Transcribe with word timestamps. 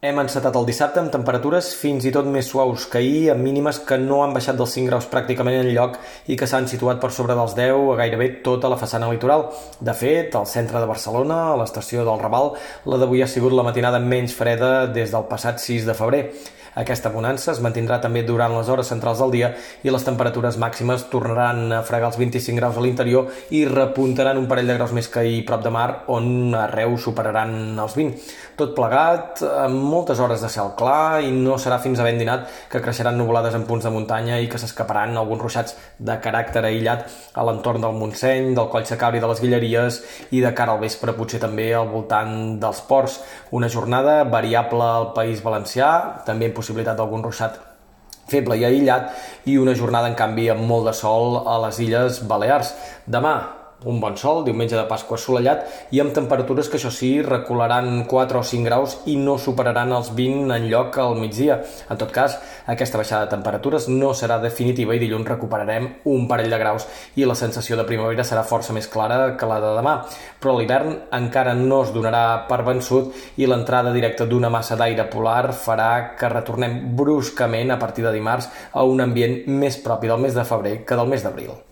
Hem 0.00 0.16
encetat 0.16 0.54
el 0.56 0.64
dissabte 0.64 0.96
amb 0.96 1.10
temperatures 1.12 1.66
fins 1.76 2.06
i 2.08 2.10
tot 2.14 2.24
més 2.34 2.46
suaus 2.48 2.86
que 2.88 3.02
ahir, 3.02 3.26
amb 3.34 3.44
mínimes 3.44 3.82
que 3.84 3.98
no 4.00 4.22
han 4.24 4.30
baixat 4.32 4.56
dels 4.56 4.72
5 4.72 4.88
graus 4.88 5.08
pràcticament 5.12 5.58
en 5.58 5.68
lloc 5.76 5.98
i 6.32 6.38
que 6.40 6.46
s'han 6.48 6.68
situat 6.70 7.02
per 7.02 7.10
sobre 7.12 7.36
dels 7.36 7.52
10 7.58 7.90
a 7.92 7.96
gairebé 7.98 8.28
tota 8.46 8.70
la 8.72 8.78
façana 8.80 9.10
litoral. 9.12 9.44
De 9.76 9.92
fet, 9.92 10.38
al 10.40 10.48
centre 10.48 10.80
de 10.80 10.88
Barcelona, 10.88 11.42
a 11.50 11.58
l'estació 11.60 12.06
del 12.08 12.22
Raval, 12.22 12.54
la 12.88 13.00
d'avui 13.02 13.20
ha 13.20 13.28
sigut 13.28 13.52
la 13.52 13.66
matinada 13.66 14.00
menys 14.00 14.32
freda 14.40 14.86
des 14.88 15.12
del 15.12 15.28
passat 15.28 15.60
6 15.60 15.84
de 15.90 15.98
febrer. 16.00 16.22
Aquesta 16.78 17.10
bonança 17.10 17.50
es 17.50 17.60
mantindrà 17.64 17.98
també 18.02 18.22
durant 18.22 18.52
les 18.54 18.68
hores 18.70 18.90
centrals 18.92 19.18
del 19.18 19.32
dia 19.34 19.48
i 19.82 19.90
les 19.90 20.04
temperatures 20.06 20.58
màximes 20.62 21.08
tornaran 21.10 21.72
a 21.74 21.80
fregar 21.82 22.12
els 22.12 22.18
25 22.20 22.58
graus 22.60 22.78
a 22.78 22.84
l'interior 22.84 23.32
i 23.50 23.64
repuntaran 23.66 24.38
un 24.38 24.46
parell 24.50 24.70
de 24.70 24.76
graus 24.78 24.94
més 24.94 25.08
que 25.10 25.24
ahir 25.24 25.42
prop 25.48 25.64
de 25.64 25.72
mar, 25.74 26.04
on 26.06 26.54
arreu 26.54 26.94
superaran 26.98 27.74
els 27.74 27.96
20. 27.98 28.30
Tot 28.60 28.74
plegat, 28.76 29.40
amb 29.64 29.82
moltes 29.88 30.20
hores 30.20 30.42
de 30.44 30.50
cel 30.52 30.74
clar 30.76 31.22
i 31.24 31.30
no 31.32 31.56
serà 31.58 31.78
fins 31.80 31.98
a 31.98 32.04
ben 32.04 32.18
dinat 32.20 32.46
que 32.70 32.82
creixeran 32.84 33.16
nuvolades 33.18 33.56
en 33.56 33.64
punts 33.66 33.86
de 33.86 33.92
muntanya 33.94 34.38
i 34.38 34.50
que 34.52 34.60
s'escaparan 34.60 35.16
alguns 35.16 35.42
ruixats 35.42 35.76
de 35.98 36.18
caràcter 36.22 36.62
aïllat 36.68 37.06
a 37.34 37.46
l'entorn 37.46 37.80
del 37.80 37.96
Montseny, 37.96 38.52
del 38.54 38.68
Coll 38.70 38.86
Sacabri 38.86 39.22
de 39.22 39.30
les 39.30 39.40
Guilleries 39.40 40.00
i 40.36 40.44
de 40.44 40.52
cara 40.54 40.76
al 40.76 40.82
vespre 40.84 41.16
potser 41.16 41.40
també 41.40 41.70
al 41.74 41.88
voltant 41.88 42.60
dels 42.60 42.82
ports. 42.86 43.18
Una 43.56 43.70
jornada 43.72 44.20
variable 44.28 44.84
al 44.84 45.10
País 45.16 45.40
Valencià, 45.42 45.90
també 46.26 46.52
possibilitat 46.60 47.00
d'algun 47.00 47.24
ruixat 47.26 47.58
feble 48.30 48.56
i 48.60 48.66
aïllat 48.66 49.48
i 49.50 49.56
una 49.58 49.74
jornada 49.74 50.10
en 50.10 50.18
canvi 50.18 50.46
amb 50.52 50.62
molt 50.68 50.86
de 50.86 50.94
sol 50.94 51.40
a 51.42 51.56
les 51.66 51.80
Illes 51.82 52.22
Balears. 52.30 52.74
Demà 53.10 53.34
un 53.84 54.00
bon 54.00 54.16
sol, 54.20 54.42
diumenge 54.44 54.76
de 54.76 54.84
Pasqua 54.88 55.16
assolellat 55.16 55.92
i 55.94 56.00
amb 56.02 56.12
temperatures 56.16 56.68
que 56.68 56.76
això 56.76 56.90
sí 56.92 57.10
recularan 57.24 58.04
4 58.10 58.40
o 58.40 58.44
5 58.44 58.66
graus 58.66 58.96
i 59.08 59.16
no 59.16 59.38
superaran 59.40 59.92
els 59.96 60.10
20 60.16 60.52
en 60.56 60.66
lloc 60.68 60.98
al 61.00 61.16
migdia. 61.16 61.60
En 61.88 62.00
tot 62.00 62.12
cas, 62.12 62.36
aquesta 62.66 63.00
baixada 63.00 63.24
de 63.24 63.34
temperatures 63.34 63.88
no 63.88 64.12
serà 64.14 64.40
definitiva 64.42 64.94
i 64.94 65.00
dilluns 65.02 65.28
recuperarem 65.28 65.88
un 66.12 66.26
parell 66.28 66.52
de 66.52 66.60
graus 66.60 66.86
i 67.16 67.24
la 67.24 67.38
sensació 67.38 67.78
de 67.78 67.86
primavera 67.88 68.26
serà 68.26 68.44
força 68.44 68.76
més 68.76 68.88
clara 68.90 69.36
que 69.40 69.48
la 69.48 69.60
de 69.64 69.72
demà. 69.78 69.96
Però 70.40 70.56
l'hivern 70.58 70.96
encara 71.16 71.54
no 71.56 71.82
es 71.86 71.94
donarà 71.96 72.44
per 72.50 72.62
vençut 72.68 73.16
i 73.40 73.48
l'entrada 73.48 73.94
directa 73.96 74.28
d'una 74.28 74.52
massa 74.52 74.76
d'aire 74.76 75.08
polar 75.10 75.54
farà 75.56 75.90
que 76.18 76.28
retornem 76.28 76.78
bruscament 76.96 77.72
a 77.72 77.80
partir 77.80 78.04
de 78.04 78.12
dimarts 78.12 78.50
a 78.72 78.84
un 78.84 79.00
ambient 79.00 79.42
més 79.48 79.80
propi 79.80 80.10
del 80.10 80.20
mes 80.20 80.36
de 80.36 80.44
febrer 80.44 80.80
que 80.84 80.96
del 80.98 81.08
mes 81.08 81.24
d'abril. 81.24 81.69